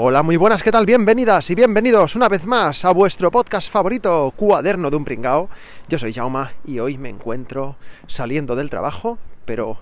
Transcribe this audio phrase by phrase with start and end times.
[0.00, 0.86] Hola, muy buenas, ¿qué tal?
[0.86, 5.48] Bienvenidas y bienvenidos una vez más a vuestro podcast favorito, Cuaderno de un Pringao.
[5.88, 7.74] Yo soy Jauma y hoy me encuentro
[8.06, 9.78] saliendo del trabajo, pero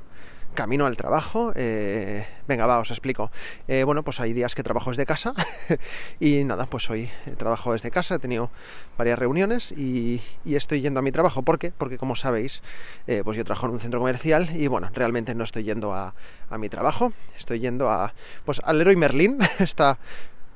[0.56, 1.52] camino al trabajo.
[1.54, 3.30] Eh, venga, va, os explico.
[3.68, 5.34] Eh, bueno, pues hay días que trabajo desde casa
[6.20, 8.50] y nada, pues hoy trabajo desde casa, he tenido
[8.98, 11.42] varias reuniones y, estoy yendo a mi trabajo.
[11.42, 11.70] ¿Por qué?
[11.70, 12.62] Porque como sabéis,
[13.06, 16.14] eh, pues yo trabajo en un centro comercial y bueno, realmente no estoy yendo a,
[16.58, 19.98] mi trabajo, estoy yendo a, pues al Leroy Merlin, esta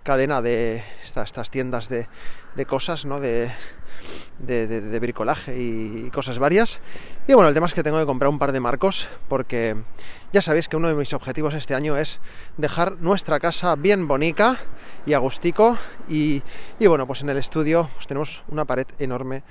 [0.02, 2.08] cadena de estas tiendas de,
[2.56, 3.20] de cosas, ¿no?
[3.20, 3.50] De,
[4.46, 6.80] de, bricolaje y cosas varias.
[7.26, 9.76] Y bueno, el tema es que tengo que comprar un par de marcos porque
[10.32, 12.20] ya sabéis que uno de mis objetivos este año es
[12.56, 14.58] dejar nuestra casa bien bonita
[15.06, 15.76] y agustico.
[16.08, 16.42] Y,
[16.78, 19.42] y bueno, pues en el estudio pues tenemos una pared enorme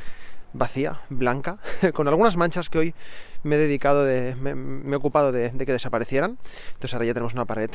[0.53, 1.59] vacía, blanca,
[1.93, 2.95] con algunas manchas que hoy
[3.43, 4.51] me he dedicado de, me,
[4.91, 6.37] he ocupado de, que desaparecieran.
[6.73, 7.69] Entonces ahora ya tenemos una pared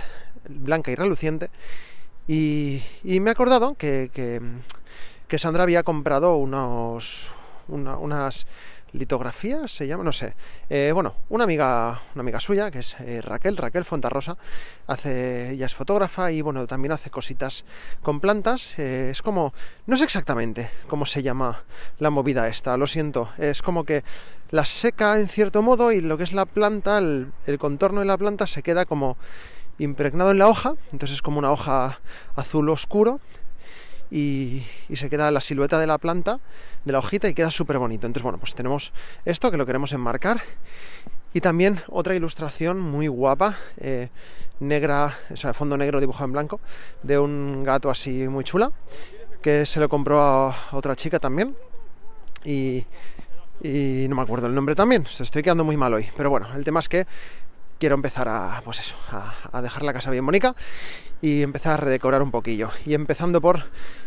[0.49, 1.51] blanca y reluciente.
[2.27, 4.41] Y, me he acordado que que
[5.39, 7.29] Sandra había comprado unos,
[7.69, 8.47] unas
[8.95, 10.35] litografías, se llama, no sé.
[10.71, 14.37] Eh, bueno, una amiga, una amiga suya, que es eh, Raquel, Raquel Fontarrosa,
[14.87, 17.65] hace, ella es fotógrafa y bueno, también hace cositas
[18.03, 18.79] con plantas.
[18.79, 19.53] Eh, es como,
[19.87, 21.65] no sé exactamente cómo se llama
[21.99, 23.29] la movida esta, lo siento.
[23.37, 24.05] Es como que
[24.51, 28.07] la seca en cierto modo y lo que es la planta, el, el contorno de
[28.07, 29.17] la planta se queda como
[29.79, 31.99] impregnado en la hoja, entonces es como una hoja
[32.37, 33.21] azul oscuro
[34.15, 34.63] y,
[34.95, 36.39] se queda la silueta de la planta,
[36.85, 38.07] de la hojita y queda súper bonito.
[38.07, 38.93] Entonces, bueno, pues tenemos
[39.25, 40.41] esto que lo queremos enmarcar
[41.33, 44.11] y también otra ilustración muy guapa, eh,
[44.61, 46.61] negra, o sea, fondo negro dibujado en blanco,
[47.03, 48.71] de un gato así muy chula,
[49.43, 51.57] que se lo compró a otra chica también.
[52.45, 52.85] Y,
[53.63, 56.09] no me acuerdo el nombre también, se estoy quedando muy mal hoy.
[56.17, 57.07] Pero bueno, el tema es que
[57.79, 60.55] quiero empezar a, pues eso, a, dejar la casa bien bonita
[61.21, 62.71] y empezar a redecorar un poquillo.
[62.87, 63.65] Y empezando por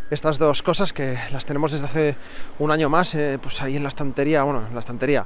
[0.09, 2.15] estas dos cosas que las tenemos desde hace
[2.59, 5.25] un año más, eh, pues ahí en la estantería, bueno, en la estantería,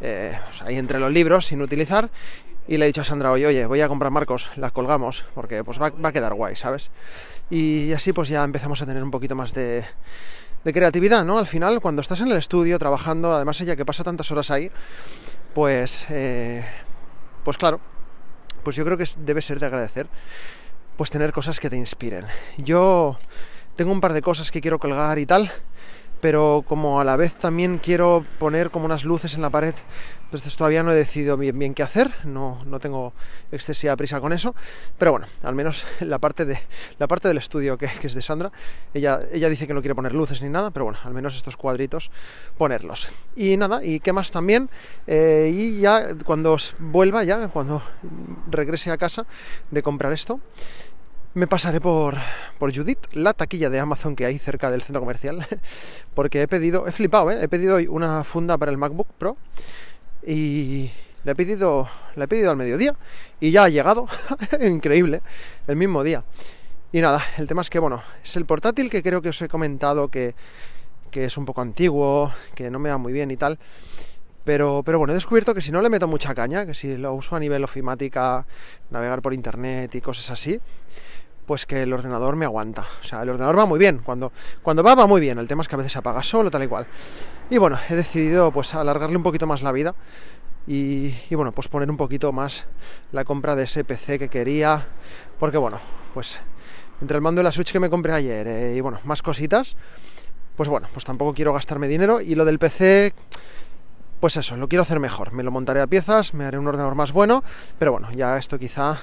[0.00, 2.10] eh, pues ahí entre los libros sin utilizar.
[2.66, 5.62] Y le he dicho a Sandra, oye, oye, voy a comprar marcos, las colgamos, porque
[5.62, 6.90] pues va, a quedar guay, ¿sabes?
[7.50, 9.84] Y así pues ya empezamos a tener un poquito más de,
[10.64, 11.38] de creatividad, ¿no?
[11.38, 14.70] Al final, cuando estás en el estudio trabajando, además ella que pasa tantas horas ahí,
[15.54, 16.64] pues, eh,
[17.44, 17.80] pues claro,
[18.62, 20.08] pues yo creo que debe ser de agradecer,
[20.96, 22.26] pues tener cosas que te inspiren.
[22.56, 23.16] Yo
[23.76, 25.52] tengo un par de cosas que quiero colgar y tal,
[26.24, 29.74] pero como a la vez también quiero poner como unas luces en la pared,
[30.24, 33.12] entonces todavía no he decidido bien, qué hacer, no, no tengo
[33.52, 34.54] excesiva prisa con eso,
[34.96, 36.58] pero bueno, al menos la parte, de,
[36.98, 38.52] la parte del estudio que, es de Sandra,
[38.94, 41.58] ella, ella dice que no quiere poner luces ni nada, pero bueno, al menos estos
[41.58, 42.10] cuadritos
[42.56, 43.10] ponerlos.
[43.36, 44.70] Y nada, y qué más también,
[45.06, 47.82] eh, y ya cuando vuelva, ya cuando
[48.50, 49.26] regrese a casa
[49.70, 50.40] de comprar esto,
[51.34, 52.16] me pasaré por,
[52.58, 55.46] por Judith, la taquilla de Amazon que hay cerca del centro comercial,
[56.14, 57.38] porque he pedido, he flipado, ¿eh?
[57.42, 59.36] he pedido hoy una funda para el MacBook Pro
[60.24, 60.90] y
[61.24, 62.94] le he pedido, he pedido al mediodía
[63.40, 64.06] y ya ha llegado,
[64.60, 65.22] increíble,
[65.66, 66.22] el mismo día.
[66.92, 69.48] Y nada, el tema es que, bueno, es el portátil que creo que os he
[69.48, 70.36] comentado que,
[71.10, 73.58] que es un poco antiguo, que no me va muy bien y tal.
[74.44, 77.14] Pero, pero bueno, he descubierto que si no le meto mucha caña, que si lo
[77.14, 78.46] uso a nivel ofimática,
[78.90, 80.60] navegar por internet y cosas así,
[81.46, 82.84] pues que el ordenador me aguanta.
[83.00, 83.98] O sea, el ordenador va muy bien.
[84.04, 84.32] Cuando,
[84.62, 85.38] cuando va, va muy bien.
[85.38, 86.86] El tema es que a veces se apaga solo, tal y cual.
[87.50, 89.94] Y bueno, he decidido pues alargarle un poquito más la vida.
[90.66, 92.64] Y, bueno, pues poner un poquito más
[93.12, 94.86] la compra de ese PC que quería.
[95.38, 95.78] Porque bueno,
[96.14, 96.38] pues
[97.00, 99.76] entre el mando de la Switch que me compré ayer eh, y bueno, más cositas.
[100.56, 102.20] Pues bueno, pues tampoco quiero gastarme dinero.
[102.20, 103.12] Y lo del PC
[104.24, 105.34] pues eso, lo quiero hacer mejor.
[105.34, 107.44] Me lo montaré a piezas, me haré un ordenador más bueno,
[107.78, 108.96] pero bueno, ya esto quizá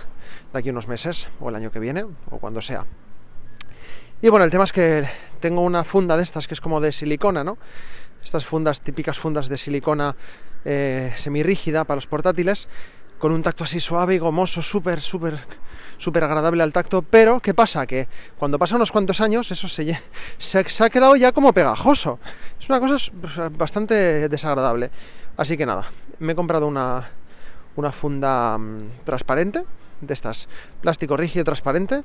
[0.51, 2.87] de aquí unos meses, o el año que viene, o cuando sea.
[4.19, 5.07] Y bueno, el tema es que
[5.39, 7.59] tengo una funda de estas que es como de silicona, ¿no?
[8.23, 10.15] Estas fundas, típicas fundas de silicona
[10.65, 12.67] eh, semirrígida para los portátiles,
[13.21, 15.39] con un tacto así suave y gomoso, súper, súper
[15.99, 17.85] súper agradable al tacto, pero ¿qué pasa?
[17.85, 18.07] Que
[18.39, 19.99] cuando pasan unos cuantos años eso se,
[20.39, 22.17] se, ha quedado ya como pegajoso.
[22.59, 23.11] Es una cosa
[23.51, 24.89] bastante desagradable.
[25.37, 25.85] Así que nada,
[26.17, 27.07] me he comprado una,
[27.75, 29.63] una funda mm, transparente,
[30.01, 30.49] de estas,
[30.81, 32.03] plástico rígido transparente.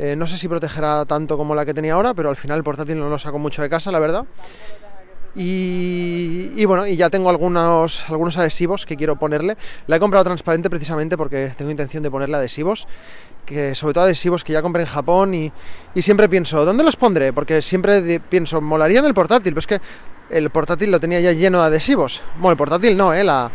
[0.00, 2.64] Eh, no sé si protegerá tanto como la que tenía ahora, pero al final el
[2.64, 4.26] portátil no lo saco mucho de casa, la verdad.
[5.34, 9.56] Y, bueno, y ya tengo algunos, algunos adhesivos que quiero ponerle.
[9.86, 12.88] La he comprado transparente precisamente porque tengo intención de ponerle adhesivos.
[13.46, 15.52] Que sobre todo adhesivos que ya compré en Japón y,
[16.02, 17.32] siempre pienso, ¿dónde los pondré?
[17.32, 19.80] Porque siempre pienso, molaría en el portátil, pero es que
[20.30, 22.22] el portátil lo tenía ya lleno de adhesivos.
[22.36, 23.24] Bueno, el portátil no, ¿eh?
[23.24, 23.50] la,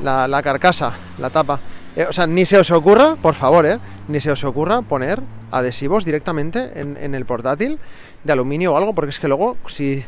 [0.00, 1.58] la, carcasa, la tapa.
[1.96, 3.78] Eh, o sea, ni se os ocurra, por favor, ¿eh?
[4.08, 5.20] Ni se os ocurra poner
[5.50, 7.78] adhesivos directamente en, en el portátil
[8.24, 10.04] de aluminio o algo, porque es que luego, si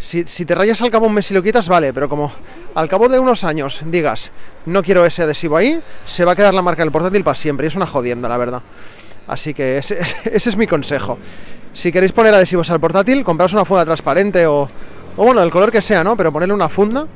[0.00, 2.32] si, te rayas al cabo un mes y lo quitas, vale, pero como
[2.74, 4.30] al cabo de unos años digas,
[4.66, 7.66] no quiero ese adhesivo ahí, se va a quedar la marca del portátil para siempre.
[7.66, 8.62] Y es una jodienda, la verdad.
[9.26, 9.98] Así que ese,
[10.32, 11.18] es mi consejo.
[11.74, 14.68] Si queréis poner adhesivos al portátil, compraos una funda transparente o,
[15.16, 16.16] o bueno, el color que sea, ¿no?
[16.16, 17.06] Pero ponerle una funda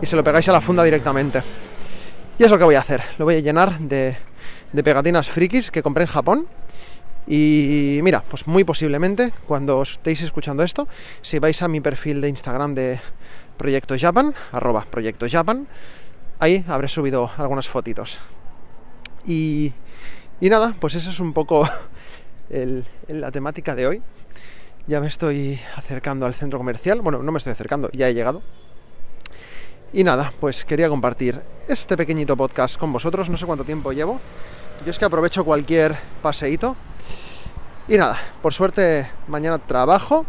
[0.00, 1.42] y se lo pegáis a la funda directamente.
[2.38, 3.02] Y es lo que voy a hacer.
[3.18, 4.16] Lo voy a llenar de,
[4.72, 6.46] de pegatinas frikis que compré en Japón
[7.26, 10.86] y mira, pues muy posiblemente cuando estéis escuchando esto,
[11.22, 13.00] si vais a mi perfil de Instagram de
[13.56, 15.26] Proyecto Japan, arroba Proyecto
[16.38, 18.18] ahí habré subido algunas fotitos.
[19.26, 19.72] Y,
[20.40, 21.68] nada, pues esa es un poco
[23.08, 24.02] la temática de hoy.
[24.86, 27.00] Ya me estoy acercando al centro comercial.
[27.00, 28.42] Bueno, no me estoy acercando, ya he llegado.
[29.92, 33.28] Y nada, pues quería compartir este pequeñito podcast con vosotros.
[33.28, 34.20] No sé cuánto tiempo llevo.
[34.84, 36.76] Yo es que aprovecho cualquier paseíto
[37.88, 40.26] y nada, por suerte mañana trabajo,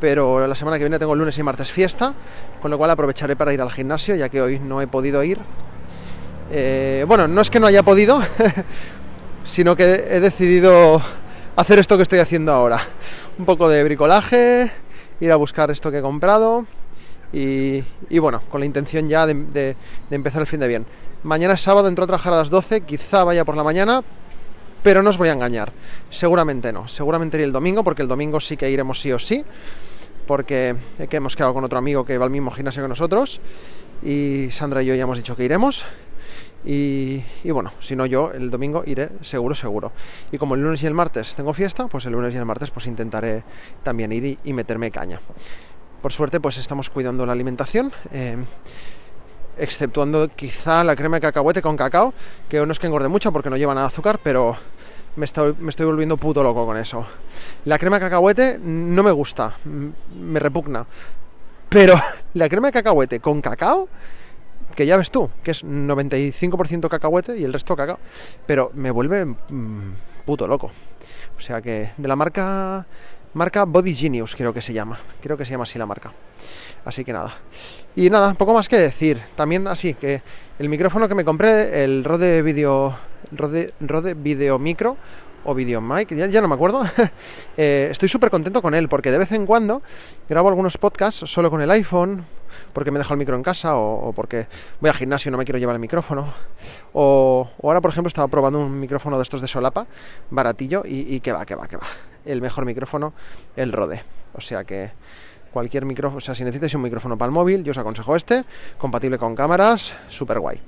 [0.00, 2.12] pero la semana que viene tengo lunes y martes fiesta,
[2.60, 5.38] con lo cual aprovecharé para ir al gimnasio, ya que hoy no he podido ir.
[6.50, 8.20] Eh, bueno, no es que no haya podido,
[9.44, 11.00] sino que he decidido
[11.56, 12.80] hacer esto que estoy haciendo ahora.
[13.38, 14.70] Un poco de bricolaje,
[15.20, 16.66] ir a buscar esto que he comprado
[17.32, 17.84] y,
[18.18, 19.76] bueno, con la intención ya de, de
[20.10, 20.86] empezar el fin de bien.
[21.24, 24.02] Mañana es sábado, entro a trabajar a las 12, quizá vaya por la mañana,
[24.82, 25.72] pero no os voy a engañar,
[26.10, 29.44] seguramente no, seguramente iré el domingo, porque el domingo sí que iremos sí o sí,
[30.26, 30.74] porque
[31.08, 33.40] que hemos quedado con otro amigo que va al mismo gimnasio que nosotros,
[34.02, 35.86] y Sandra y yo ya hemos dicho que iremos,
[36.64, 39.90] y, bueno, si no yo el domingo iré seguro, seguro.
[40.30, 42.70] Y como el lunes y el martes tengo fiesta, pues el lunes y el martes
[42.70, 43.42] pues intentaré
[43.82, 45.20] también ir y, meterme caña.
[46.00, 47.92] Por suerte pues estamos cuidando la alimentación.
[48.12, 48.36] Eh,
[49.58, 52.14] exceptuando quizá la crema de cacahuete con cacao,
[52.48, 54.56] que no es que engorde mucho porque no lleva nada azúcar, pero
[55.16, 55.54] me estoy,
[55.84, 57.06] volviendo puto loco con eso.
[57.64, 59.54] La crema de cacahuete no me gusta,
[60.14, 60.86] me repugna.
[61.68, 61.94] Pero
[62.34, 63.88] la crema de cacahuete con cacao,
[64.74, 67.98] que ya ves tú, que es 95% cacahuete y el resto cacao,
[68.46, 69.34] pero me vuelve
[70.24, 70.70] puto loco.
[71.36, 72.86] O sea que de la marca
[73.34, 76.12] marca Body Genius creo que se llama, creo que se llama así la marca.
[76.84, 77.32] Así que nada.
[77.94, 79.20] Y nada, poco más que decir.
[79.36, 80.22] También así que
[80.58, 82.96] el micrófono que me compré, el Rode Video,
[83.30, 84.96] Rode, Rode Video Micro
[85.44, 86.82] o Video Mic, ya, no me acuerdo.
[87.58, 89.82] Eh, estoy súper contento con él porque de vez en cuando
[90.26, 92.24] grabo algunos podcasts solo con el iPhone,
[92.72, 94.46] porque me dejo el micro en casa o, porque
[94.80, 96.32] voy al gimnasio y no me quiero llevar el micrófono.
[96.94, 99.86] O, ahora, por ejemplo, estaba probando un micrófono de estos de solapa,
[100.30, 101.86] baratillo, y, y que va, que va, que va.
[102.24, 103.12] El mejor micrófono,
[103.56, 104.02] el Rode.
[104.34, 104.90] O sea que
[105.52, 108.42] cualquier micrófono, o sea, si necesitáis un micrófono para el móvil, yo os aconsejo este,
[108.78, 110.58] compatible con cámaras, súper guay.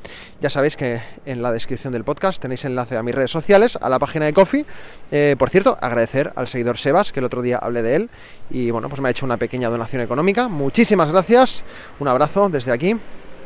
[0.40, 3.88] Ya sabéis que en la descripción del podcast tenéis enlace a mis redes sociales, a
[3.88, 4.66] la página de Coffee.
[5.10, 8.10] Eh, por cierto, agradecer al seguidor Sebas, que el otro día hablé de él,
[8.50, 10.48] y bueno, pues me ha hecho una pequeña donación económica.
[10.48, 11.64] Muchísimas gracias,
[11.98, 12.96] un abrazo desde aquí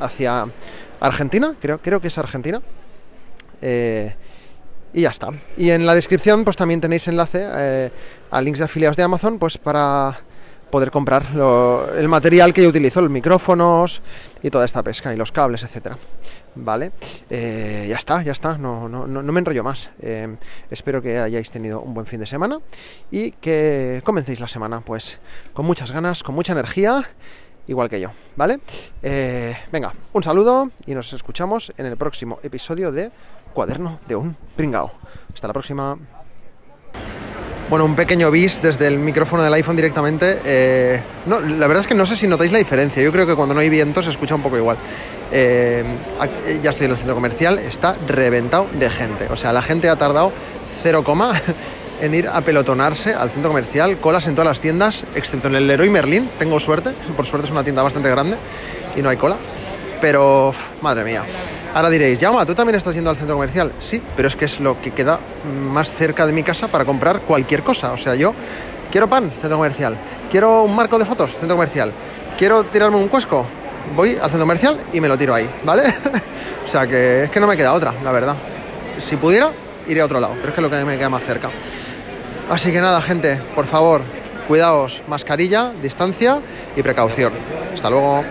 [0.01, 0.47] hacia
[1.01, 2.61] Argentina, creo, creo que es Argentina.
[3.63, 4.15] Eh,
[4.93, 5.29] y ya está.
[5.57, 7.91] Y en la descripción pues también tenéis enlace eh,
[8.31, 10.21] a links de afiliados de Amazon pues para
[10.71, 11.25] poder comprar
[11.97, 14.03] el material que yo utilizo, los micrófonos
[14.43, 15.97] y toda esta pesca y los cables, etcétera.
[16.55, 16.93] Vale,
[17.31, 19.91] eh, ya está, ya está, no, no, no, me enrollo más.
[20.01, 20.37] Eh,
[20.71, 22.59] espero que hayáis tenido un buen fin de semana
[23.11, 25.19] y que comencéis la semana pues
[25.53, 27.09] con muchas ganas, con mucha energía,
[27.69, 28.59] igual que yo, ¿vale?
[29.03, 33.11] Eh, venga, un saludo y nos escuchamos en el próximo episodio de
[33.55, 34.91] Cuaderno de un Pringao.
[35.33, 35.97] Hasta la próxima.
[37.71, 40.41] Bueno, un pequeño bis desde el micrófono del iPhone directamente.
[40.43, 43.03] Eh, no, la verdad es que no sé si notáis la diferencia.
[43.03, 44.79] Yo creo que cuando no hay viento se escucha un poco igual.
[45.31, 45.85] Eh,
[46.63, 49.27] ya estoy en el centro comercial, está reventado de gente.
[49.31, 50.33] O sea, la gente ha tardado
[50.83, 51.05] 0,
[52.01, 55.67] en ir a pelotonarse al centro comercial, colas en todas las tiendas, excepto en el
[55.67, 56.29] Leroy Merlin.
[56.39, 58.37] Tengo suerte, por suerte es una tienda bastante grande
[58.97, 59.37] y no hay cola.
[60.01, 61.23] Pero, madre mía.
[61.75, 63.73] Ahora diréis, Yauma, ¿tú también estás yendo al centro comercial?
[63.81, 65.19] Sí, pero es que es lo que queda
[65.71, 67.93] más cerca de mi casa para comprar cualquier cosa.
[67.93, 68.33] O sea, yo
[68.91, 69.97] quiero pan, centro comercial.
[70.31, 71.93] Quiero un marco de fotos, centro comercial.
[72.39, 73.45] Quiero tirarme un cuesco,
[73.95, 75.83] voy al centro comercial y me lo tiro ahí, ¿vale?
[76.65, 78.37] o sea, que es que no me queda otra, la verdad.
[78.99, 79.51] Si pudiera,
[79.87, 81.51] iré a otro lado, pero es que es lo que me queda más cerca.
[82.51, 84.03] Así que nada, gente, por favor,
[84.47, 86.41] cuidaos, mascarilla, distancia
[86.75, 87.35] y precaución.
[87.75, 88.25] Hasta luego.